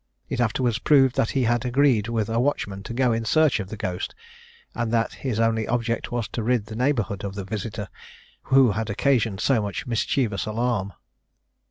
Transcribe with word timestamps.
It 0.29 0.39
afterwards 0.41 0.79
proved 0.79 1.15
that 1.17 1.29
he 1.37 1.43
had 1.43 1.63
agreed 1.63 2.07
with 2.07 2.27
a 2.27 2.39
watchman 2.39 2.81
to 2.89 2.93
go 2.95 3.13
in 3.13 3.23
search 3.23 3.59
of 3.59 3.69
the 3.69 3.77
ghost; 3.77 4.15
and 4.73 4.91
that 4.91 5.13
his 5.21 5.39
only 5.39 5.67
object 5.67 6.11
was 6.11 6.27
to 6.29 6.41
rid 6.41 6.65
the 6.65 6.75
neighbourhood 6.75 7.23
of 7.23 7.35
the 7.35 7.45
visitor, 7.45 7.87
who 8.49 8.71
had 8.71 8.89
occasioned 8.89 9.41
so 9.41 9.61
much 9.61 9.85
mischievous 9.85 10.47
alarm. 10.47 10.93